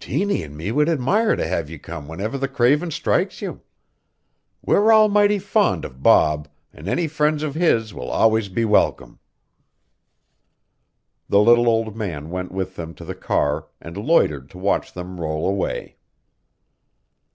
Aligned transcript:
"Tiny 0.00 0.42
an' 0.42 0.56
me 0.56 0.72
would 0.72 0.88
admire 0.88 1.36
to 1.36 1.46
have 1.46 1.68
you 1.68 1.78
come 1.78 2.08
whenever 2.08 2.38
the 2.38 2.48
cravin' 2.48 2.90
strikes 2.90 3.42
you. 3.42 3.60
We're 4.62 4.90
almighty 4.90 5.38
fond 5.38 5.84
of 5.84 6.02
Bob, 6.02 6.48
an' 6.72 6.88
any 6.88 7.06
friends 7.06 7.42
of 7.42 7.54
his 7.54 7.92
will 7.92 8.08
always 8.08 8.48
be 8.48 8.64
welcome." 8.64 9.18
The 11.28 11.38
little 11.38 11.68
old 11.68 11.94
man 11.96 12.30
went 12.30 12.50
with 12.50 12.76
them 12.76 12.94
to 12.94 13.04
the 13.04 13.14
car 13.14 13.66
and 13.78 13.98
loitered 13.98 14.48
to 14.52 14.58
watch 14.58 14.94
them 14.94 15.20
roll 15.20 15.46
away. 15.46 15.98